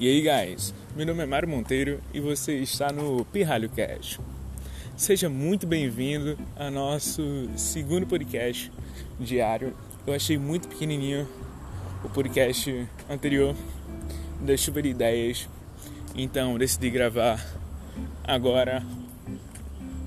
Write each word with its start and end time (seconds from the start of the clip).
E 0.00 0.08
aí, 0.08 0.22
guys? 0.22 0.72
Meu 0.96 1.04
nome 1.04 1.22
é 1.22 1.26
Mário 1.26 1.46
Monteiro 1.46 2.00
e 2.14 2.20
você 2.20 2.54
está 2.54 2.90
no 2.90 3.22
Pirralho 3.26 3.68
Cash. 3.68 4.18
Seja 4.96 5.28
muito 5.28 5.66
bem-vindo 5.66 6.38
ao 6.58 6.70
nosso 6.70 7.50
segundo 7.54 8.06
podcast 8.06 8.72
diário. 9.20 9.76
Eu 10.06 10.14
achei 10.14 10.38
muito 10.38 10.68
pequenininho 10.68 11.28
o 12.02 12.08
podcast 12.08 12.88
anterior 13.10 13.54
da 14.40 14.56
chuva 14.56 14.80
de 14.80 14.88
ideias, 14.88 15.46
então 16.14 16.56
decidi 16.56 16.88
gravar 16.88 17.38
agora 18.24 18.82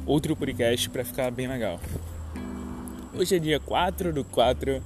outro 0.07 0.35
podcast 0.35 0.89
para 0.89 1.05
ficar 1.05 1.29
bem 1.29 1.47
legal. 1.47 1.79
Hoje 3.13 3.35
é 3.35 3.39
dia 3.39 3.59
4 3.59 4.11
do 4.11 4.23
4 4.23 4.81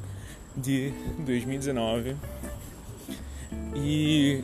de 0.58 0.92
2019 1.26 2.14
e 3.74 4.44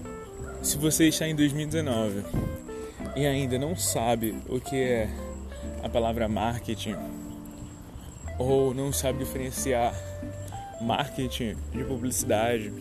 se 0.64 0.78
você 0.78 1.10
está 1.10 1.28
em 1.28 1.36
2019 1.36 2.24
e 3.18 3.26
ainda 3.26 3.60
não 3.60 3.76
sabe 3.76 4.34
o 4.48 4.62
que 4.62 4.78
é 4.78 5.10
a 5.84 5.90
palavra 5.90 6.30
marketing 6.30 6.96
ou 8.40 8.74
não 8.74 8.94
sabe 8.94 9.20
diferenciar 9.20 9.94
marketing 10.82 11.58
de 11.74 11.84
publicidade, 11.84 12.72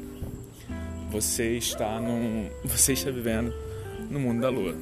você 1.11 1.57
está 1.57 2.01
num, 2.01 2.49
você 2.65 2.93
está 2.93 3.11
vivendo 3.11 3.53
no 4.09 4.21
mundo 4.21 4.41
da 4.41 4.49
lua. 4.49 4.77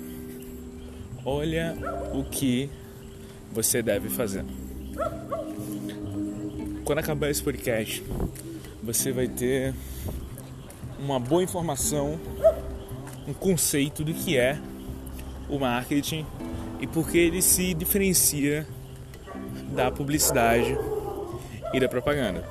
Olha 1.24 1.74
o 2.12 2.22
que 2.22 2.70
você 3.50 3.82
deve 3.82 4.10
fazer. 4.10 4.44
Quando 6.84 6.98
acabar 6.98 7.30
esse 7.30 7.42
podcast, 7.42 8.04
você 8.82 9.10
vai 9.10 9.26
ter 9.26 9.74
uma 10.98 11.18
boa 11.18 11.42
informação 11.42 12.20
um 13.30 13.34
conceito 13.34 14.02
do 14.02 14.12
que 14.12 14.36
é 14.36 14.58
o 15.48 15.58
marketing 15.58 16.26
e 16.80 16.86
por 16.86 17.08
que 17.08 17.18
ele 17.18 17.40
se 17.40 17.72
diferencia 17.74 18.66
da 19.72 19.90
publicidade 19.90 20.76
e 21.72 21.78
da 21.78 21.88
propaganda. 21.88 22.44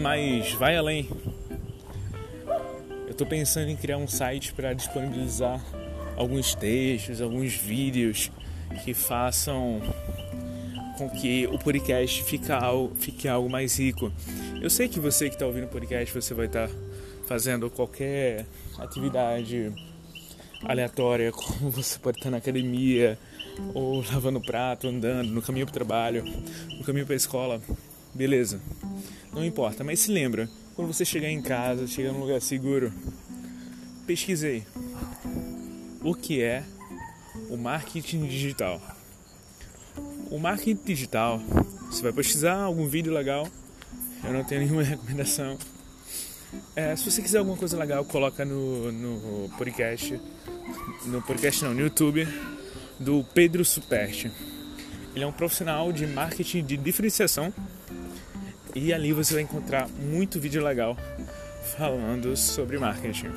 Mas 0.00 0.52
vai 0.52 0.76
além. 0.76 1.08
Eu 3.06 3.10
estou 3.10 3.26
pensando 3.26 3.68
em 3.68 3.76
criar 3.76 3.98
um 3.98 4.08
site 4.08 4.54
para 4.54 4.72
disponibilizar 4.72 5.62
alguns 6.16 6.54
textos, 6.54 7.20
alguns 7.20 7.54
vídeos 7.54 8.30
que 8.84 8.94
façam 8.94 9.82
com 10.96 11.10
que 11.10 11.46
o 11.46 11.58
podcast 11.58 12.22
fique 12.24 12.50
algo, 12.50 12.94
fique 12.96 13.28
algo 13.28 13.50
mais 13.50 13.78
rico. 13.78 14.10
Eu 14.60 14.70
sei 14.70 14.88
que 14.88 15.00
você 15.00 15.28
que 15.28 15.34
está 15.34 15.44
ouvindo 15.46 15.64
o 15.64 15.68
podcast, 15.68 16.14
você 16.14 16.32
vai 16.32 16.46
estar 16.46 16.68
tá 16.68 16.74
fazendo 17.30 17.70
qualquer 17.70 18.44
atividade 18.76 19.72
aleatória, 20.64 21.30
como 21.30 21.70
você 21.70 21.96
pode 21.96 22.18
estar 22.18 22.28
na 22.28 22.38
academia, 22.38 23.16
ou 23.72 24.02
lavando 24.02 24.40
prato, 24.40 24.88
andando, 24.88 25.28
no 25.28 25.40
caminho 25.40 25.64
para 25.64 25.70
o 25.70 25.74
trabalho, 25.74 26.24
no 26.76 26.82
caminho 26.82 27.06
para 27.06 27.14
a 27.14 27.16
escola, 27.16 27.62
beleza. 28.12 28.60
Não 29.32 29.44
importa, 29.44 29.84
mas 29.84 30.00
se 30.00 30.10
lembra, 30.10 30.50
quando 30.74 30.92
você 30.92 31.04
chegar 31.04 31.28
em 31.28 31.40
casa, 31.40 31.86
chegar 31.86 32.10
num 32.10 32.18
lugar 32.18 32.40
seguro, 32.40 32.92
pesquisei 34.08 34.64
o 36.02 36.16
que 36.16 36.42
é 36.42 36.64
o 37.48 37.56
marketing 37.56 38.26
digital. 38.26 38.82
O 40.32 40.36
marketing 40.40 40.82
digital, 40.84 41.38
você 41.88 42.02
vai 42.02 42.12
pesquisar 42.12 42.56
algum 42.56 42.88
vídeo 42.88 43.12
legal, 43.12 43.46
eu 44.24 44.32
não 44.32 44.42
tenho 44.42 44.62
nenhuma 44.62 44.82
recomendação, 44.82 45.56
é, 46.76 46.94
se 46.94 47.10
você 47.10 47.20
quiser 47.20 47.38
alguma 47.38 47.56
coisa 47.56 47.76
legal, 47.76 48.04
coloca 48.04 48.44
no, 48.44 48.92
no 48.92 49.48
podcast. 49.56 50.20
No 51.06 51.20
podcast 51.22 51.64
não, 51.64 51.74
no 51.74 51.80
YouTube 51.80 52.26
do 52.98 53.24
Pedro 53.34 53.64
Superti. 53.64 54.30
Ele 55.14 55.24
é 55.24 55.26
um 55.26 55.32
profissional 55.32 55.92
de 55.92 56.06
marketing 56.06 56.64
de 56.64 56.76
diferenciação 56.76 57.52
e 58.74 58.92
ali 58.92 59.12
você 59.12 59.34
vai 59.34 59.42
encontrar 59.42 59.88
muito 59.88 60.38
vídeo 60.38 60.62
legal 60.62 60.96
falando 61.76 62.36
sobre 62.36 62.78
marketing. 62.78 63.30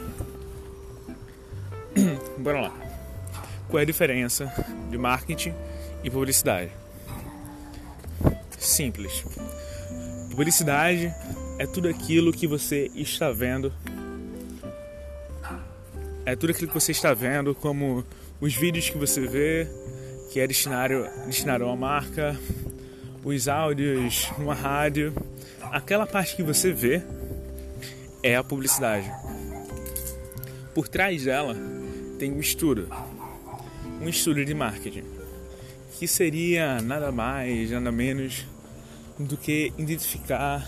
Bora 2.37 2.61
lá. 2.61 2.73
Qual 3.67 3.79
é 3.79 3.83
a 3.83 3.85
diferença 3.85 4.53
de 4.91 4.97
marketing 4.97 5.53
e 6.03 6.09
publicidade? 6.09 6.71
Simples. 8.59 9.25
Publicidade 10.29 11.13
é 11.57 11.65
tudo 11.65 11.87
aquilo 11.87 12.31
que 12.31 12.47
você 12.47 12.89
está 12.95 13.31
vendo. 13.31 13.71
É 16.25 16.35
tudo 16.35 16.51
aquilo 16.51 16.67
que 16.69 16.73
você 16.73 16.91
está 16.91 17.13
vendo, 17.13 17.53
como 17.53 18.05
os 18.39 18.55
vídeos 18.55 18.89
que 18.89 18.97
você 18.97 19.21
vê, 19.21 19.67
que 20.31 20.39
é 20.39 20.47
destinado, 20.47 21.05
destinado 21.25 21.63
a 21.63 21.67
uma 21.67 21.75
marca, 21.75 22.39
os 23.23 23.47
áudios 23.47 24.31
numa 24.37 24.55
rádio. 24.55 25.13
Aquela 25.71 26.05
parte 26.05 26.35
que 26.35 26.43
você 26.43 26.71
vê 26.71 27.01
é 28.21 28.35
a 28.35 28.43
publicidade. 28.43 29.11
Por 30.73 30.87
trás 30.87 31.25
dela 31.25 31.55
tem 32.17 32.31
um 32.31 32.39
estudo, 32.39 32.87
um 34.01 34.07
estudo 34.07 34.43
de 34.43 34.53
marketing, 34.53 35.03
que 35.99 36.07
seria 36.07 36.81
nada 36.81 37.11
mais, 37.11 37.69
nada 37.69 37.91
menos 37.91 38.45
do 39.19 39.37
que 39.37 39.71
identificar 39.77 40.67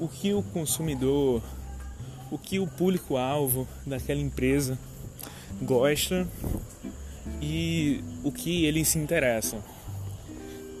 o 0.00 0.08
que 0.08 0.32
o 0.32 0.42
consumidor, 0.42 1.42
o 2.30 2.38
que 2.38 2.58
o 2.58 2.66
público-alvo 2.66 3.68
daquela 3.86 4.20
empresa 4.20 4.78
gosta 5.62 6.26
e 7.40 8.02
o 8.24 8.32
que 8.32 8.64
ele 8.64 8.84
se 8.84 8.98
interessa. 8.98 9.62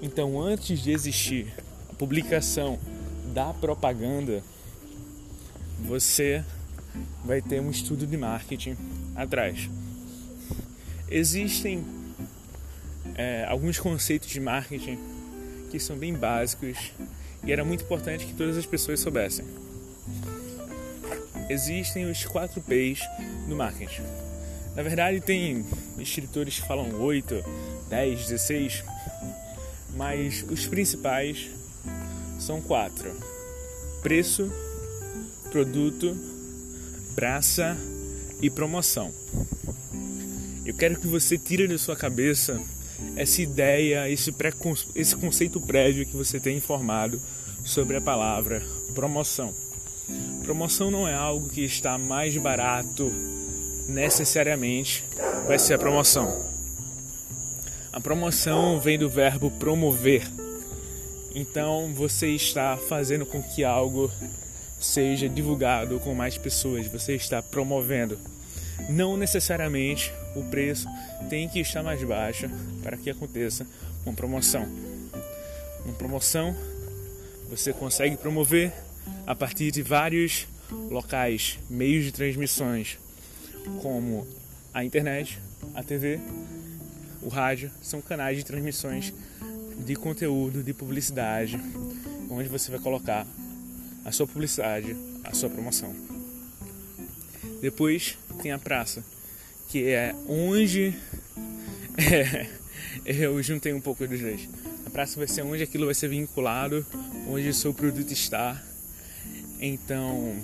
Então, 0.02 0.40
antes 0.40 0.82
de 0.82 0.90
existir 0.90 1.52
a 1.90 1.94
publicação 1.94 2.78
da 3.34 3.52
propaganda, 3.52 4.42
você 5.80 6.42
vai 7.24 7.42
ter 7.42 7.60
um 7.60 7.70
estudo 7.70 8.06
de 8.06 8.16
marketing 8.16 8.76
atrás. 9.14 9.68
Existem 11.10 11.84
é, 13.14 13.44
alguns 13.44 13.78
conceitos 13.78 14.30
de 14.30 14.40
marketing 14.40 14.98
que 15.70 15.78
são 15.78 15.96
bem 15.96 16.14
básicos 16.14 16.92
e 17.44 17.52
era 17.52 17.64
muito 17.64 17.84
importante 17.84 18.26
que 18.26 18.34
todas 18.34 18.56
as 18.56 18.66
pessoas 18.66 19.00
soubessem. 19.00 19.44
Existem 21.48 22.10
os 22.10 22.24
4 22.24 22.60
P's 22.60 23.00
do 23.48 23.56
marketing. 23.56 24.02
Na 24.76 24.82
verdade, 24.82 25.20
tem 25.20 25.64
escritores 25.98 26.60
que 26.60 26.66
falam 26.66 27.00
8, 27.00 27.44
10, 27.88 28.26
16, 28.28 28.84
mas 29.96 30.44
os 30.48 30.66
principais 30.66 31.50
são 32.38 32.60
quatro: 32.60 33.12
preço, 34.02 34.50
produto, 35.50 36.16
praça 37.16 37.76
e 38.40 38.48
promoção. 38.48 39.12
Eu 40.64 40.74
quero 40.74 41.00
que 41.00 41.06
você 41.08 41.36
tire 41.36 41.66
da 41.66 41.78
sua 41.78 41.96
cabeça 41.96 42.60
essa 43.16 43.42
ideia, 43.42 44.08
esse, 44.08 44.34
esse 44.94 45.16
conceito 45.16 45.60
prévio 45.60 46.06
que 46.06 46.16
você 46.16 46.40
tem 46.40 46.56
informado 46.56 47.20
sobre 47.64 47.96
a 47.96 48.00
palavra 48.00 48.62
promoção. 48.94 49.54
Promoção 50.42 50.90
não 50.90 51.06
é 51.06 51.14
algo 51.14 51.48
que 51.48 51.64
está 51.64 51.96
mais 51.96 52.36
barato 52.36 53.12
necessariamente, 53.88 55.04
vai 55.46 55.58
ser 55.58 55.74
a 55.74 55.78
promoção. 55.78 56.50
A 57.92 58.00
promoção 58.00 58.80
vem 58.80 58.98
do 58.98 59.08
verbo 59.08 59.50
promover. 59.50 60.28
Então 61.34 61.92
você 61.94 62.28
está 62.28 62.76
fazendo 62.76 63.26
com 63.26 63.42
que 63.42 63.64
algo 63.64 64.10
seja 64.78 65.28
divulgado 65.28 66.00
com 66.00 66.14
mais 66.14 66.38
pessoas, 66.38 66.86
você 66.86 67.14
está 67.14 67.42
promovendo. 67.42 68.18
Não 68.88 69.16
necessariamente 69.16 70.12
o 70.34 70.44
preço 70.44 70.88
tem 71.28 71.48
que 71.48 71.60
estar 71.60 71.82
mais 71.82 72.02
baixo 72.02 72.48
para 72.82 72.96
que 72.96 73.10
aconteça 73.10 73.66
uma 74.04 74.14
promoção. 74.14 74.66
Uma 75.84 75.94
promoção 75.94 76.54
você 77.48 77.72
consegue 77.72 78.16
promover 78.16 78.72
a 79.26 79.34
partir 79.34 79.70
de 79.70 79.82
vários 79.82 80.46
locais, 80.70 81.58
meios 81.68 82.04
de 82.04 82.12
transmissões, 82.12 82.98
como 83.82 84.26
a 84.72 84.84
internet, 84.84 85.40
a 85.74 85.82
TV, 85.82 86.20
o 87.20 87.28
rádio, 87.28 87.70
são 87.82 88.00
canais 88.00 88.36
de 88.36 88.44
transmissões 88.44 89.12
de 89.84 89.96
conteúdo, 89.96 90.62
de 90.62 90.72
publicidade, 90.72 91.60
onde 92.30 92.48
você 92.48 92.70
vai 92.70 92.80
colocar 92.80 93.26
a 94.04 94.12
sua 94.12 94.26
publicidade, 94.26 94.96
a 95.24 95.34
sua 95.34 95.50
promoção. 95.50 95.94
Depois 97.60 98.16
tem 98.42 98.52
a 98.52 98.58
praça, 98.58 99.04
que 99.70 99.88
é 99.88 100.12
onde 100.28 100.92
é, 101.96 102.46
eu 103.04 103.40
juntei 103.40 103.72
um 103.72 103.80
pouco 103.80 104.06
dos 104.06 104.20
dois. 104.20 104.48
A 104.84 104.90
praça 104.90 105.16
vai 105.16 105.28
ser 105.28 105.42
onde 105.42 105.62
aquilo 105.62 105.86
vai 105.86 105.94
ser 105.94 106.08
vinculado, 106.08 106.84
onde 107.28 107.48
o 107.48 107.54
seu 107.54 107.72
produto 107.72 108.10
está. 108.12 108.60
Então, 109.60 110.34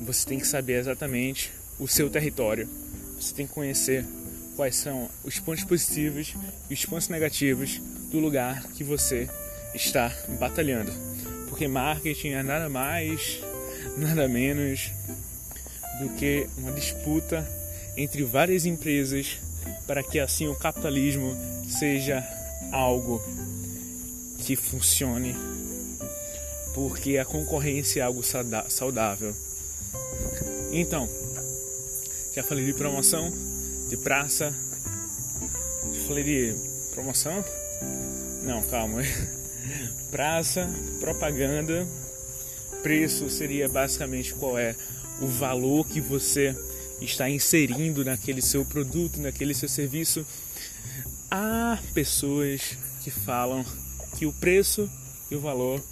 você 0.00 0.26
tem 0.26 0.40
que 0.40 0.46
saber 0.46 0.80
exatamente 0.80 1.52
o 1.78 1.86
seu 1.86 2.10
território. 2.10 2.68
Você 3.20 3.32
tem 3.32 3.46
que 3.46 3.52
conhecer 3.52 4.04
quais 4.56 4.74
são 4.74 5.08
os 5.22 5.38
pontos 5.38 5.62
positivos 5.62 6.34
e 6.68 6.74
os 6.74 6.84
pontos 6.84 7.08
negativos 7.08 7.80
do 8.10 8.18
lugar 8.18 8.64
que 8.74 8.82
você 8.82 9.28
está 9.72 10.12
batalhando. 10.40 10.92
Porque 11.48 11.68
marketing 11.68 12.30
é 12.30 12.42
nada 12.42 12.68
mais, 12.68 13.38
nada 13.96 14.26
menos 14.26 14.90
do 16.02 16.08
que 16.14 16.48
uma 16.58 16.72
disputa 16.72 17.46
entre 17.96 18.24
várias 18.24 18.66
empresas 18.66 19.38
para 19.86 20.02
que 20.02 20.18
assim 20.18 20.48
o 20.48 20.56
capitalismo 20.56 21.36
seja 21.68 22.26
algo 22.72 23.22
que 24.38 24.56
funcione, 24.56 25.36
porque 26.74 27.18
a 27.18 27.24
concorrência 27.24 28.00
é 28.00 28.02
algo 28.02 28.22
saudável. 28.68 29.34
Então, 30.72 31.08
já 32.34 32.42
falei 32.42 32.64
de 32.64 32.74
promoção, 32.74 33.32
de 33.88 33.96
praça, 33.96 34.54
já 35.92 36.00
falei 36.08 36.24
de 36.24 36.54
promoção? 36.92 37.44
Não, 38.42 38.62
calma. 38.62 39.02
Praça, 40.10 40.68
propaganda, 41.00 41.86
preço 42.82 43.30
seria 43.30 43.68
basicamente 43.68 44.34
qual 44.34 44.58
é 44.58 44.74
o 45.20 45.26
valor 45.26 45.86
que 45.86 46.00
você 46.00 46.56
está 47.00 47.28
inserindo 47.28 48.04
naquele 48.04 48.40
seu 48.40 48.64
produto, 48.64 49.20
naquele 49.20 49.54
seu 49.54 49.68
serviço. 49.68 50.26
Há 51.30 51.78
pessoas 51.94 52.76
que 53.02 53.10
falam 53.10 53.64
que 54.16 54.26
o 54.26 54.32
preço 54.32 54.88
e 55.30 55.34
o 55.34 55.40
valor 55.40 55.82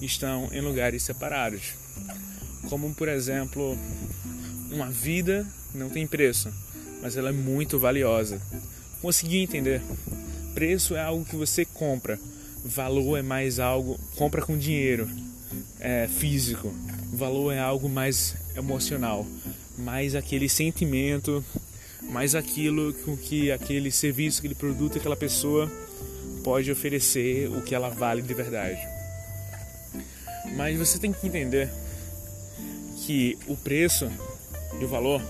estão 0.00 0.48
em 0.52 0.60
lugares 0.60 1.02
separados. 1.02 1.72
Como, 2.68 2.92
por 2.94 3.08
exemplo, 3.08 3.78
uma 4.70 4.90
vida 4.90 5.46
não 5.74 5.88
tem 5.88 6.06
preço, 6.06 6.52
mas 7.00 7.16
ela 7.16 7.30
é 7.30 7.32
muito 7.32 7.78
valiosa. 7.78 8.40
Consegui 9.00 9.38
entender? 9.38 9.80
Preço 10.54 10.94
é 10.96 11.00
algo 11.00 11.24
que 11.24 11.36
você 11.36 11.64
compra, 11.64 12.18
valor 12.64 13.16
é 13.16 13.22
mais 13.22 13.60
algo 13.60 13.98
compra 14.16 14.42
com 14.42 14.58
dinheiro, 14.58 15.08
é 15.78 16.08
físico. 16.08 16.74
Valor 17.12 17.52
é 17.52 17.58
algo 17.58 17.88
mais 17.88 18.36
emocional, 18.58 19.26
mais 19.76 20.14
aquele 20.14 20.48
sentimento, 20.48 21.44
mais 22.10 22.34
aquilo 22.34 22.92
com 23.04 23.16
que 23.16 23.50
aquele 23.50 23.90
serviço, 23.90 24.38
aquele 24.38 24.54
produto, 24.54 24.98
aquela 24.98 25.16
pessoa 25.16 25.70
pode 26.42 26.70
oferecer 26.70 27.48
o 27.50 27.62
que 27.62 27.74
ela 27.74 27.88
vale 27.88 28.22
de 28.22 28.34
verdade. 28.34 28.80
Mas 30.56 30.78
você 30.78 30.98
tem 30.98 31.12
que 31.12 31.26
entender 31.26 31.70
que 33.04 33.38
o 33.46 33.56
preço 33.56 34.10
e 34.80 34.84
o 34.84 34.88
valor 34.88 35.22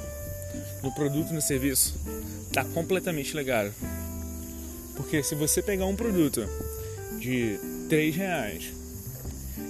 do 0.82 0.92
produto 0.92 1.31
e 1.31 1.34
no 1.34 1.42
serviço 1.42 1.98
está 2.46 2.64
completamente 2.64 3.36
ligado. 3.36 3.72
Porque 4.96 5.22
se 5.22 5.34
você 5.34 5.62
pegar 5.62 5.86
um 5.86 5.94
produto 5.94 6.48
de 7.19 7.58
3 7.88 8.16
reais 8.16 8.72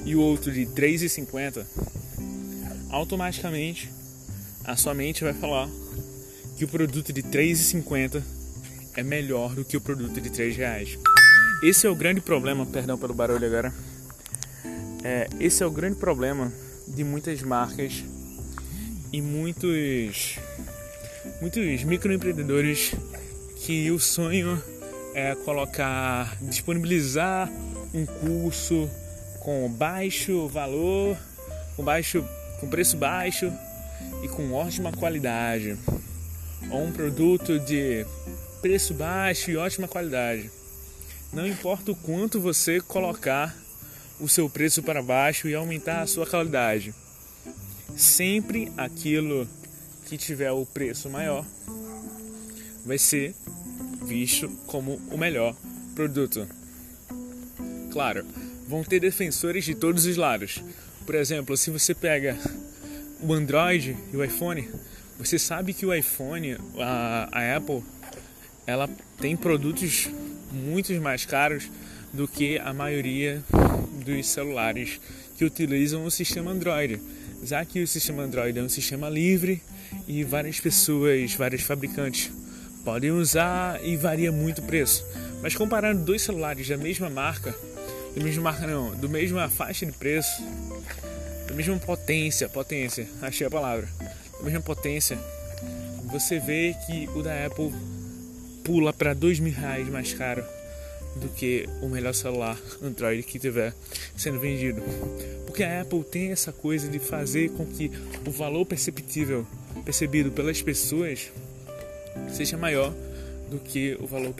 e 0.04 0.14
o 0.14 0.20
outro 0.20 0.52
de 0.52 0.66
3,50, 0.66 1.64
automaticamente 2.90 3.90
a 4.64 4.76
sua 4.76 4.94
mente 4.94 5.24
vai 5.24 5.32
falar 5.32 5.68
que 6.56 6.64
o 6.64 6.68
produto 6.68 7.12
de 7.12 7.22
3,50 7.22 8.22
é 8.96 9.02
melhor 9.02 9.54
do 9.54 9.64
que 9.64 9.76
o 9.76 9.80
produto 9.80 10.20
de 10.20 10.30
3 10.30 10.56
reais. 10.56 10.98
Esse 11.62 11.86
é 11.86 11.90
o 11.90 11.94
grande 11.94 12.20
problema, 12.20 12.66
perdão 12.66 12.98
pelo 12.98 13.14
barulho 13.14 13.46
agora. 13.46 13.72
É, 15.04 15.28
esse 15.40 15.62
é 15.62 15.66
o 15.66 15.70
grande 15.70 15.96
problema 15.96 16.52
de 16.86 17.04
muitas 17.04 17.42
marcas 17.42 18.04
e 19.12 19.22
muitos 19.22 20.38
muitos 21.40 21.84
microempreendedores 21.84 22.94
que 23.56 23.90
o 23.90 23.98
sonho 23.98 24.62
é 25.14 25.34
colocar, 25.34 26.36
disponibilizar 26.42 27.50
um 27.92 28.04
curso 28.04 28.88
com 29.40 29.68
baixo 29.70 30.46
valor, 30.48 31.16
com 31.76 31.82
baixo, 31.82 32.24
com 32.60 32.68
preço 32.68 32.96
baixo 32.96 33.52
e 34.22 34.28
com 34.28 34.52
ótima 34.52 34.92
qualidade, 34.92 35.76
ou 36.70 36.84
um 36.84 36.92
produto 36.92 37.58
de 37.58 38.04
preço 38.60 38.94
baixo 38.94 39.50
e 39.50 39.56
ótima 39.56 39.88
qualidade. 39.88 40.50
Não 41.32 41.46
importa 41.46 41.92
o 41.92 41.96
quanto 41.96 42.40
você 42.40 42.80
colocar 42.80 43.56
o 44.20 44.28
seu 44.28 44.48
preço 44.48 44.82
para 44.82 45.02
baixo 45.02 45.48
e 45.48 45.54
aumentar 45.54 46.02
a 46.02 46.06
sua 46.06 46.26
qualidade, 46.26 46.94
sempre 47.96 48.72
aquilo 48.76 49.46
que 50.06 50.16
tiver 50.16 50.50
o 50.50 50.64
preço 50.64 51.08
maior 51.08 51.44
vai 52.84 52.96
ser 52.96 53.34
visto 54.06 54.48
como 54.66 54.94
o 55.10 55.18
melhor 55.18 55.54
produto. 55.94 56.48
Claro, 57.92 58.24
vão 58.66 58.82
ter 58.82 58.98
defensores 58.98 59.64
de 59.64 59.74
todos 59.74 60.06
os 60.06 60.16
lados. 60.16 60.62
Por 61.08 61.14
exemplo, 61.14 61.56
se 61.56 61.70
você 61.70 61.94
pega 61.94 62.36
o 63.22 63.32
Android 63.32 63.96
e 64.12 64.14
o 64.18 64.22
iPhone, 64.22 64.68
você 65.18 65.38
sabe 65.38 65.72
que 65.72 65.86
o 65.86 65.94
iPhone, 65.94 66.58
a, 66.78 67.30
a 67.32 67.56
Apple, 67.56 67.82
ela 68.66 68.86
tem 69.18 69.34
produtos 69.34 70.10
muito 70.52 70.92
mais 71.00 71.24
caros 71.24 71.70
do 72.12 72.28
que 72.28 72.58
a 72.58 72.74
maioria 72.74 73.42
dos 74.04 74.26
celulares 74.26 75.00
que 75.34 75.46
utilizam 75.46 76.04
o 76.04 76.10
sistema 76.10 76.50
Android. 76.50 77.00
Já 77.42 77.64
que 77.64 77.82
o 77.82 77.88
sistema 77.88 78.24
Android 78.24 78.58
é 78.58 78.62
um 78.62 78.68
sistema 78.68 79.08
livre 79.08 79.62
e 80.06 80.22
várias 80.24 80.60
pessoas, 80.60 81.32
vários 81.32 81.62
fabricantes 81.62 82.30
podem 82.84 83.12
usar 83.12 83.82
e 83.82 83.96
varia 83.96 84.30
muito 84.30 84.60
o 84.60 84.64
preço. 84.64 85.06
Mas 85.40 85.56
comparando 85.56 86.04
dois 86.04 86.20
celulares 86.20 86.68
da 86.68 86.76
mesma 86.76 87.08
marca, 87.08 87.54
da 88.16 88.22
mesma 88.22 88.42
marca 88.42 88.66
não, 88.66 88.94
do 88.94 89.08
mesma 89.08 89.48
faixa 89.48 89.86
de 89.86 89.92
preço, 89.92 90.42
da 91.46 91.54
mesma 91.54 91.78
potência, 91.78 92.48
potência, 92.48 93.08
achei 93.22 93.46
a 93.46 93.50
palavra, 93.50 93.88
da 94.38 94.44
mesma 94.44 94.60
potência, 94.60 95.18
você 96.04 96.38
vê 96.38 96.74
que 96.86 97.08
o 97.14 97.22
da 97.22 97.46
Apple 97.46 97.72
pula 98.64 98.92
para 98.92 99.14
dois 99.14 99.38
mil 99.38 99.52
reais 99.52 99.88
mais 99.88 100.12
caro 100.12 100.44
do 101.16 101.28
que 101.28 101.68
o 101.82 101.88
melhor 101.88 102.14
celular 102.14 102.58
Android 102.82 103.22
que 103.22 103.38
tiver 103.38 103.74
sendo 104.16 104.38
vendido. 104.38 104.82
Porque 105.46 105.62
a 105.62 105.82
Apple 105.82 106.04
tem 106.04 106.30
essa 106.30 106.52
coisa 106.52 106.88
de 106.88 106.98
fazer 106.98 107.50
com 107.50 107.66
que 107.66 107.90
o 108.26 108.30
valor 108.30 108.64
perceptível 108.64 109.46
percebido 109.84 110.30
pelas 110.30 110.62
pessoas 110.62 111.30
seja 112.30 112.56
maior 112.56 112.92
do 113.50 113.58
que 113.58 113.96
o 114.00 114.06
valor 114.06 114.34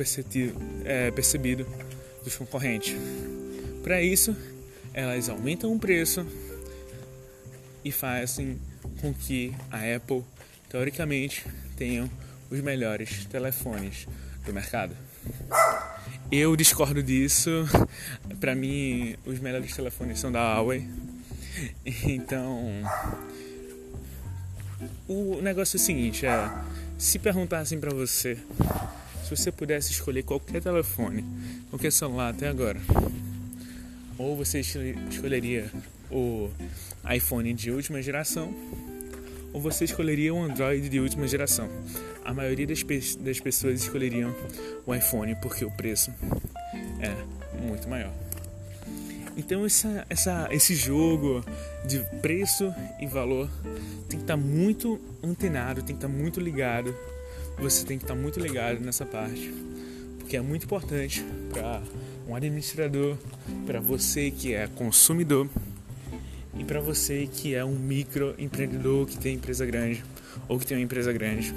é, 0.85 1.11
percebido 1.11 1.67
dos 2.23 2.37
concorrentes. 2.37 2.95
Para 3.89 4.03
isso, 4.03 4.37
elas 4.93 5.31
aumentam 5.31 5.73
o 5.73 5.79
preço 5.79 6.27
e 7.83 7.91
fazem 7.91 8.61
com 9.01 9.15
que 9.15 9.55
a 9.71 9.79
Apple, 9.97 10.23
teoricamente, 10.69 11.47
tenha 11.75 12.07
os 12.51 12.61
melhores 12.61 13.25
telefones 13.25 14.07
do 14.45 14.53
mercado. 14.53 14.95
Eu 16.31 16.55
discordo 16.55 17.03
disso. 17.03 17.51
Para 18.39 18.55
mim, 18.55 19.17
os 19.25 19.41
melhores 19.41 19.75
telefones 19.75 20.21
são 20.21 20.31
da 20.31 20.57
Huawei. 20.57 20.87
Então, 22.05 22.83
o 25.09 25.41
negócio 25.41 25.79
é 25.79 25.81
o 25.81 25.83
seguinte, 25.83 26.27
é, 26.27 26.51
se 26.99 27.19
perguntassem 27.19 27.81
para 27.81 27.95
você 27.95 28.37
se 29.25 29.35
você 29.35 29.51
pudesse 29.51 29.93
escolher 29.93 30.25
qualquer 30.25 30.63
telefone, 30.63 31.25
qualquer 31.71 31.91
celular 31.91 32.35
até 32.35 32.49
agora, 32.49 32.81
ou 34.19 34.37
você 34.37 34.61
escolheria 34.61 35.71
o 36.11 36.51
iPhone 37.15 37.55
de 37.55 37.71
última 37.71 38.03
geração, 38.03 38.53
ou 39.53 39.61
você 39.61 39.85
escolheria 39.85 40.35
o 40.35 40.43
Android 40.43 40.89
de 40.89 41.01
última 41.01 41.27
geração. 41.27 41.69
A 42.25 42.35
maioria 42.35 42.67
das, 42.67 42.83
pe 42.83 43.01
das 43.21 43.41
pessoas 43.41 43.83
escolheriam 43.83 44.35
o 44.85 44.95
iPhone 44.95 45.35
porque 45.41 45.65
o 45.65 45.71
preço 45.71 46.13
é 47.01 47.15
muito 47.63 47.89
maior. 47.89 48.13
Então 49.37 49.65
essa, 49.65 50.05
essa, 50.11 50.49
esse 50.51 50.75
jogo 50.75 51.45
de 51.87 52.01
preço 52.21 52.75
e 53.01 53.07
valor 53.07 53.49
tem 54.09 54.19
que 54.19 54.25
estar 54.25 54.37
tá 54.37 54.37
muito 54.37 55.01
antenado, 55.23 55.81
tem 55.81 55.95
que 55.97 56.05
estar 56.05 56.09
tá 56.09 56.13
muito 56.13 56.41
ligado. 56.41 56.95
Você 57.59 57.85
tem 57.87 57.99
que 57.99 58.05
estar 58.05 58.15
tá 58.15 58.21
muito 58.21 58.41
ligado 58.41 58.81
nessa 58.81 59.07
parte, 59.07 59.53
porque 60.19 60.37
é 60.37 60.41
muito 60.41 60.65
importante 60.65 61.25
para 61.53 61.81
um 62.29 62.35
administrador, 62.35 63.17
para 63.67 63.81
você 63.81 64.31
que 64.31 64.55
é 64.55 64.67
consumidor 64.67 65.49
e 66.59 66.63
para 66.63 66.79
você 66.79 67.27
que 67.27 67.55
é 67.55 67.65
um 67.65 67.75
microempreendedor 67.75 69.07
que 69.07 69.17
tem 69.17 69.37
empresa 69.37 69.65
grande 69.65 70.05
ou 70.47 70.59
que 70.59 70.67
tem 70.67 70.77
uma 70.77 70.85
empresa 70.85 71.11
grande. 71.11 71.55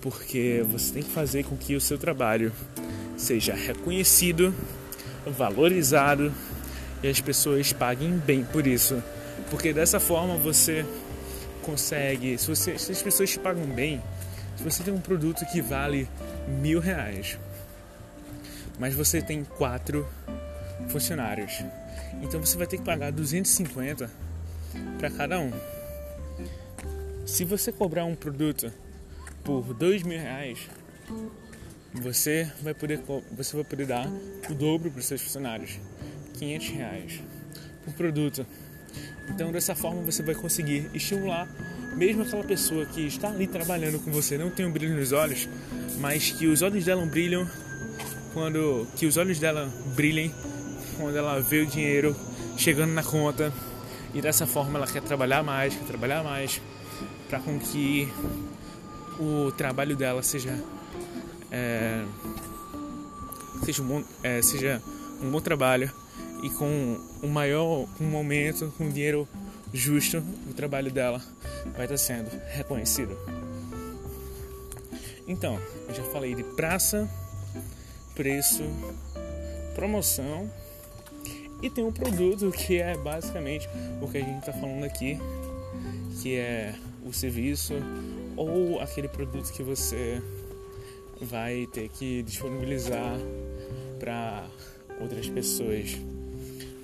Porque 0.00 0.64
você 0.66 0.94
tem 0.94 1.02
que 1.02 1.10
fazer 1.10 1.44
com 1.44 1.56
que 1.56 1.76
o 1.76 1.80
seu 1.80 1.98
trabalho 1.98 2.50
seja 3.16 3.54
reconhecido 3.54 4.52
valorizado 5.26 6.32
e 7.02 7.08
as 7.08 7.20
pessoas 7.20 7.72
paguem 7.72 8.16
bem 8.18 8.44
por 8.44 8.66
isso. 8.66 9.02
Porque 9.50 9.72
dessa 9.72 10.00
forma 10.00 10.36
você 10.36 10.86
consegue, 11.62 12.38
se, 12.38 12.48
você, 12.48 12.78
se 12.78 12.90
as 12.90 13.02
pessoas 13.02 13.30
te 13.30 13.38
pagam 13.38 13.66
bem, 13.66 14.02
se 14.56 14.64
você 14.64 14.82
tem 14.82 14.92
um 14.92 15.00
produto 15.00 15.44
que 15.46 15.60
vale 15.60 16.08
mil 16.60 16.80
reais, 16.80 17.38
mas 18.78 18.94
você 18.94 19.20
tem 19.20 19.44
quatro 19.44 20.06
funcionários, 20.88 21.64
então 22.22 22.40
você 22.40 22.56
vai 22.56 22.66
ter 22.66 22.78
que 22.78 22.84
pagar 22.84 23.12
250 23.12 24.10
para 24.98 25.10
cada 25.10 25.38
um. 25.38 25.52
Se 27.26 27.44
você 27.44 27.70
cobrar 27.70 28.04
um 28.04 28.14
produto 28.14 28.72
por 29.44 29.74
dois 29.74 30.02
mil 30.02 30.18
reais, 30.18 30.68
você 31.94 32.50
vai 32.62 32.74
poder 32.74 33.00
você 33.36 33.56
vai 33.56 33.64
poder 33.64 33.86
dar 33.86 34.06
o 34.48 34.54
dobro 34.54 34.90
para 34.90 35.00
os 35.00 35.06
seus 35.06 35.20
funcionários, 35.20 35.78
500 36.38 36.68
reais 36.68 37.20
por 37.84 37.94
produto. 37.94 38.46
Então 39.28 39.52
dessa 39.52 39.74
forma 39.74 40.02
você 40.02 40.22
vai 40.22 40.34
conseguir 40.34 40.90
estimular 40.92 41.48
mesmo 41.96 42.22
aquela 42.22 42.44
pessoa 42.44 42.86
que 42.86 43.06
está 43.06 43.28
ali 43.28 43.46
trabalhando 43.46 43.98
com 43.98 44.10
você 44.10 44.38
não 44.38 44.50
tem 44.50 44.64
um 44.64 44.72
brilho 44.72 44.96
nos 44.96 45.12
olhos, 45.12 45.48
mas 45.98 46.30
que 46.30 46.46
os 46.46 46.62
olhos 46.62 46.84
dela 46.84 47.04
brilham 47.04 47.48
quando 48.32 48.86
que 48.96 49.06
os 49.06 49.16
olhos 49.16 49.38
dela 49.38 49.70
brilhem 49.94 50.32
quando 50.96 51.16
ela 51.16 51.40
vê 51.40 51.60
o 51.60 51.66
dinheiro 51.66 52.14
chegando 52.56 52.92
na 52.92 53.02
conta 53.02 53.52
e 54.14 54.20
dessa 54.20 54.46
forma 54.46 54.78
ela 54.78 54.86
quer 54.86 55.02
trabalhar 55.02 55.42
mais, 55.42 55.74
quer 55.74 55.84
trabalhar 55.84 56.22
mais 56.22 56.60
para 57.28 57.40
com 57.40 57.58
que 57.58 58.08
o 59.18 59.50
trabalho 59.52 59.96
dela 59.96 60.22
seja 60.22 60.58
é, 61.50 62.04
seja, 63.64 63.82
um 63.82 63.86
bom, 63.86 64.04
é, 64.22 64.42
seja 64.42 64.82
um 65.20 65.30
bom 65.30 65.40
trabalho 65.40 65.90
e 66.42 66.50
com 66.50 66.98
um 67.22 67.28
maior 67.28 67.86
um 68.00 68.04
momento, 68.04 68.72
com 68.76 68.88
dinheiro 68.90 69.28
justo, 69.72 70.22
o 70.50 70.54
trabalho 70.54 70.90
dela 70.90 71.20
vai 71.76 71.84
estar 71.84 71.96
sendo 71.96 72.30
reconhecido. 72.48 73.16
Então, 75.26 75.58
eu 75.88 75.94
já 75.94 76.02
falei 76.04 76.34
de 76.34 76.42
praça, 76.42 77.08
preço, 78.14 78.62
promoção 79.74 80.50
e 81.62 81.70
tem 81.70 81.84
um 81.84 81.92
produto 81.92 82.50
que 82.50 82.78
é 82.78 82.96
basicamente 82.96 83.68
o 84.00 84.08
que 84.08 84.18
a 84.18 84.20
gente 84.20 84.40
está 84.40 84.52
falando 84.52 84.84
aqui, 84.84 85.18
que 86.20 86.36
é 86.36 86.74
o 87.04 87.12
serviço 87.12 87.74
ou 88.36 88.80
aquele 88.80 89.08
produto 89.08 89.52
que 89.52 89.62
você 89.62 90.20
vai 91.20 91.68
ter 91.72 91.88
que 91.88 92.22
disponibilizar 92.24 93.16
para 94.00 94.44
outras 95.00 95.28
pessoas. 95.28 95.96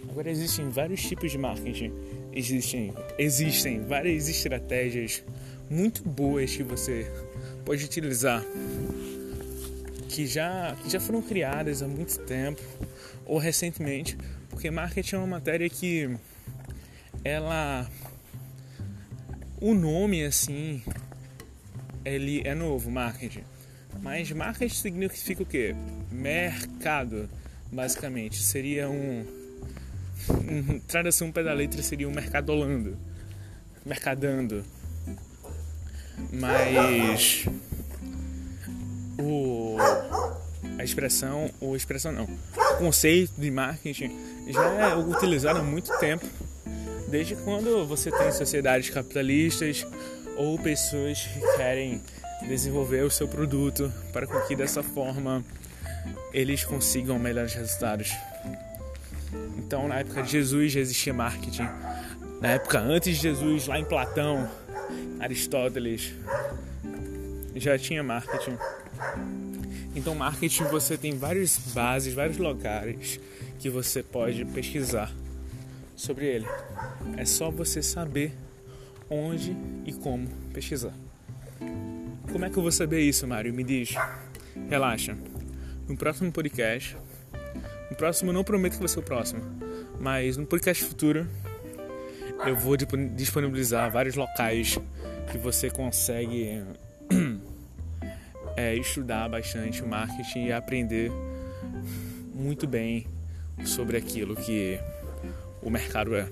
Agora 0.09 0.31
existem 0.31 0.69
vários 0.69 1.03
tipos 1.03 1.33
de 1.33 1.39
marketing, 1.39 1.93
existem, 2.33 2.95
existem 3.19 3.85
várias 3.85 4.29
estratégias 4.29 5.25
muito 5.69 6.03
boas 6.03 6.55
que 6.55 6.63
você 6.63 7.11
pode 7.65 7.85
utilizar 7.85 8.45
que 10.09 10.27
já, 10.27 10.75
que 10.83 10.91
já 10.91 10.99
foram 10.99 11.23
criadas 11.23 11.83
há 11.83 11.89
muito 11.89 12.19
tempo 12.21 12.63
ou 13.27 13.39
recentemente, 13.39 14.17
porque 14.49 14.71
marketing 14.71 15.15
é 15.17 15.19
uma 15.19 15.27
matéria 15.27 15.69
que 15.69 16.17
ela 17.25 17.89
o 19.61 19.75
nome 19.75 20.25
assim 20.25 20.83
ele 22.05 22.43
é 22.45 22.55
novo, 22.55 22.91
marketing. 22.91 23.45
Mas 24.01 24.31
marketing 24.31 24.75
significa 24.75 25.43
o 25.43 25.47
quê? 25.47 25.75
Mercado, 26.11 27.29
basicamente. 27.71 28.41
Seria 28.43 28.89
um. 28.89 29.25
tradução 30.87 31.31
para 31.31 31.45
da 31.45 31.53
letra 31.53 31.83
seria 31.83 32.09
um 32.09 32.13
mercadolando. 32.13 32.97
Mercadando. 33.85 34.65
Mas. 36.33 37.45
O. 39.19 39.68
A 40.79 40.85
expressão. 40.85 41.51
Ou 41.61 41.77
expressão 41.77 42.13
não. 42.13 42.25
O 42.25 42.79
conceito 42.79 43.33
de 43.39 43.51
marketing 43.51 44.17
já 44.49 44.65
é 44.65 44.97
utilizado 44.97 45.59
há 45.59 45.63
muito 45.63 45.97
tempo. 45.99 46.27
Desde 47.09 47.37
quando 47.37 47.87
você 47.87 48.11
tem 48.11 48.31
sociedades 48.33 48.91
capitalistas 48.91 49.87
ou 50.37 50.59
pessoas 50.59 51.23
que 51.23 51.57
querem 51.57 52.03
desenvolver 52.47 53.03
o 53.03 53.11
seu 53.11 53.27
produto 53.27 53.93
para 54.13 54.27
que 54.47 54.55
dessa 54.55 54.83
forma 54.83 55.45
eles 56.33 56.65
consigam 56.65 57.19
melhores 57.19 57.55
resultados. 57.55 58.13
Então, 59.57 59.89
na 59.89 60.01
época 60.01 60.23
de 60.23 60.31
Jesus 60.31 60.73
já 60.73 60.81
existia 60.81 61.13
marketing. 61.13 61.69
Na 62.41 62.51
época 62.51 62.79
antes 62.79 63.17
de 63.17 63.23
Jesus, 63.23 63.67
lá 63.67 63.79
em 63.79 63.85
Platão, 63.85 64.49
Aristóteles, 65.19 66.15
já 67.57 67.77
tinha 67.79 68.03
marketing. 68.03 68.57
Então, 69.95 70.15
marketing 70.15 70.65
você 70.65 70.97
tem 70.97 71.17
várias 71.17 71.59
bases, 71.75 72.15
vários 72.15 72.37
lugares 72.37 73.19
que 73.59 73.69
você 73.69 74.03
pode 74.03 74.45
pesquisar 74.45 75.13
sobre 75.97 76.27
ele. 76.27 76.47
É 77.17 77.25
só 77.25 77.51
você 77.51 77.83
saber 77.83 78.33
onde 79.11 79.57
e 79.85 79.93
como 79.93 80.29
pesquisar. 80.53 80.95
Como 82.31 82.45
é 82.45 82.51
que 82.51 82.57
eu 82.57 82.63
vou 82.63 82.73
saber 82.73 83.01
isso, 83.01 83.27
Mário? 83.27 83.53
Me 83.53 83.65
diz. 83.65 83.95
Relaxa. 84.69 85.17
No 85.89 85.97
próximo 85.97 86.31
podcast, 86.31 86.97
no 87.91 87.97
próximo 87.97 88.33
não 88.33 88.45
prometo 88.45 88.75
que 88.75 88.79
vai 88.81 88.89
ser 88.89 88.99
o 88.99 89.03
próximo, 89.03 89.41
mas 89.99 90.37
no 90.37 90.45
podcast 90.45 90.85
futuro 90.85 91.27
eu 92.47 92.55
vou 92.55 92.77
disponibilizar 92.77 93.91
vários 93.91 94.15
locais 94.15 94.79
que 95.33 95.39
você 95.39 95.71
consegue 95.71 96.63
é, 98.59 98.75
estudar 98.75 99.29
bastante 99.29 99.85
o 99.85 99.87
marketing 99.87 100.47
e 100.47 100.53
aprender 100.53 101.13
muito 102.35 102.67
bem 102.67 103.07
sobre 103.65 103.97
aquilo 103.97 104.35
que 104.35 104.81
o 105.63 105.71
mercado 105.71 106.13
é. 106.17 106.29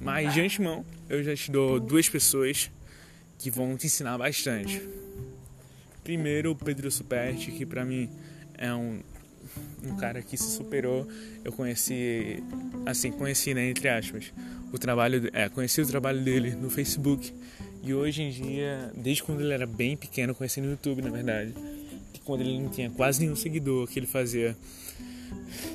Mas 0.00 0.34
de 0.34 0.40
antemão, 0.40 0.84
eu 1.08 1.22
já 1.22 1.36
te 1.36 1.52
dou 1.52 1.78
duas 1.78 2.08
pessoas 2.08 2.68
que 3.38 3.48
vão 3.48 3.76
te 3.76 3.86
ensinar 3.86 4.18
bastante. 4.18 4.82
Primeiro, 6.02 6.50
o 6.50 6.56
Pedro 6.56 6.90
Superti, 6.90 7.52
que 7.52 7.64
para 7.64 7.84
mim 7.84 8.10
é 8.58 8.74
um, 8.74 9.00
um 9.84 9.96
cara 9.96 10.20
que 10.20 10.36
se 10.36 10.50
superou. 10.50 11.06
Eu 11.44 11.52
conheci, 11.52 12.42
assim, 12.84 13.12
conheci, 13.12 13.54
né, 13.54 13.70
entre 13.70 13.88
aspas, 13.88 14.32
o 14.72 14.78
trabalho, 14.78 15.30
é, 15.32 15.48
conheci 15.48 15.80
o 15.80 15.86
trabalho 15.86 16.20
dele 16.24 16.56
no 16.56 16.68
Facebook. 16.68 17.32
E 17.84 17.92
hoje 17.92 18.22
em 18.22 18.30
dia, 18.30 18.90
desde 18.96 19.22
quando 19.22 19.42
ele 19.42 19.52
era 19.52 19.66
bem 19.66 19.94
pequeno, 19.94 20.34
conheci 20.34 20.58
no 20.58 20.70
YouTube, 20.70 21.02
na 21.02 21.10
verdade, 21.10 21.52
quando 22.24 22.40
ele 22.40 22.58
não 22.58 22.70
tinha 22.70 22.88
quase 22.88 23.20
nenhum 23.20 23.36
seguidor, 23.36 23.86
que 23.86 23.98
ele 23.98 24.06
fazia. 24.06 24.56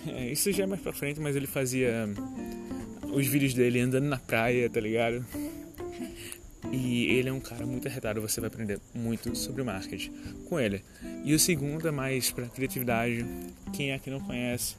É, 0.08 0.32
isso 0.32 0.52
já 0.52 0.64
é 0.64 0.66
mais 0.66 0.82
pra 0.82 0.92
frente, 0.92 1.20
mas 1.20 1.36
ele 1.36 1.46
fazia 1.46 2.10
os 3.14 3.28
vídeos 3.28 3.54
dele 3.54 3.80
andando 3.80 4.06
na 4.06 4.18
praia, 4.18 4.68
tá 4.68 4.80
ligado? 4.80 5.24
E 6.72 7.06
ele 7.12 7.30
é 7.30 7.34
um 7.34 7.40
cara 7.40 7.64
muito 7.66 7.88
arretado, 7.88 8.20
você 8.22 8.42
vai 8.42 8.48
aprender 8.48 8.80
muito 8.94 9.36
sobre 9.36 9.64
marketing 9.64 10.12
com 10.48 10.60
ele. 10.60 10.82
E 11.24 11.34
o 11.34 11.40
segundo 11.40 11.88
é 11.88 11.92
mais 11.92 12.32
para 12.32 12.48
criatividade. 12.48 13.24
Quem 13.72 13.92
é 13.92 14.00
que 14.00 14.10
não 14.10 14.20
conhece? 14.20 14.78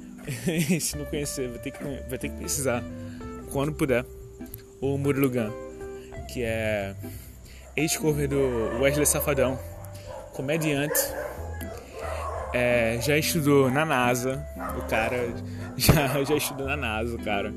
Se 0.80 0.96
não 0.96 1.04
conhecer, 1.04 1.48
vai 1.48 1.58
ter 1.58 1.70
que, 1.70 1.84
vai 2.08 2.18
ter 2.18 2.30
que 2.30 2.36
precisar, 2.36 2.82
quando 3.50 3.74
puder, 3.74 4.06
o 4.80 4.96
Murilo 4.96 5.30
Gun, 5.30 5.71
que 6.28 6.42
é 6.42 6.94
ex-cover 7.76 8.28
do 8.28 8.80
Wesley 8.80 9.06
Safadão, 9.06 9.58
comediante, 10.32 10.98
é, 12.52 12.98
já 13.00 13.16
estudou 13.16 13.70
na 13.70 13.84
NASA, 13.84 14.44
o 14.76 14.82
cara 14.88 15.34
já, 15.76 16.22
já 16.24 16.34
estudou 16.36 16.66
na 16.66 16.76
NASA, 16.76 17.14
o 17.14 17.22
cara. 17.22 17.52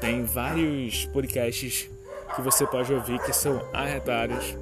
Tem 0.00 0.24
vários 0.24 1.06
podcasts 1.06 1.88
que 2.34 2.42
você 2.42 2.66
pode 2.66 2.92
ouvir 2.92 3.18
que 3.20 3.32
são 3.32 3.60
arretados 3.72 4.56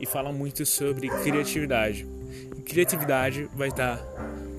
e 0.00 0.06
falam 0.06 0.32
muito 0.32 0.64
sobre 0.64 1.08
criatividade. 1.08 2.06
E 2.56 2.62
criatividade 2.62 3.48
vai 3.54 3.68
estar 3.68 3.98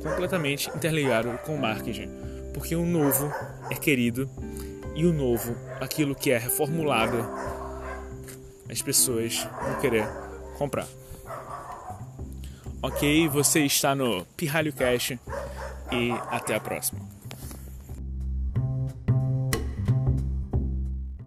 completamente 0.03 0.69
interligado 0.75 1.29
com 1.45 1.57
marketing, 1.57 2.09
porque 2.53 2.75
o 2.75 2.85
novo 2.85 3.31
é 3.71 3.75
querido 3.75 4.29
e 4.95 5.05
o 5.05 5.13
novo, 5.13 5.55
aquilo 5.79 6.13
que 6.13 6.31
é 6.31 6.37
reformulado, 6.37 7.17
as 8.73 8.81
pessoas 8.81 9.47
vão 9.61 9.79
querer 9.79 10.05
comprar. 10.57 10.87
Ok, 12.81 13.29
você 13.29 13.61
está 13.61 13.95
no 13.95 14.25
Pirralho 14.35 14.73
Cash 14.73 15.11
e 15.91 16.11
até 16.29 16.55
a 16.55 16.59
próxima. 16.59 16.99